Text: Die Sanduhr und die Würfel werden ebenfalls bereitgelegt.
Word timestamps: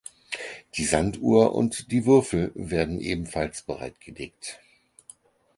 Die 0.77 0.85
Sanduhr 0.85 1.53
und 1.53 1.91
die 1.91 2.07
Würfel 2.07 2.51
werden 2.55 2.99
ebenfalls 2.99 3.61
bereitgelegt. 3.61 4.59